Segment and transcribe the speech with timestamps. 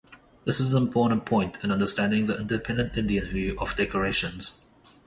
[0.45, 4.65] This is an important point in understanding the independent Indian view of decorations.